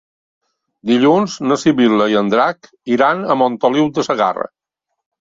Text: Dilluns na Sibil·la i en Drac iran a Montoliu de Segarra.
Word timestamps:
Dilluns 0.91 1.33
na 1.49 1.57
Sibil·la 1.63 2.07
i 2.13 2.17
en 2.21 2.31
Drac 2.33 2.69
iran 2.95 3.21
a 3.25 3.35
Montoliu 3.43 3.91
de 3.99 4.07
Segarra. 4.09 4.47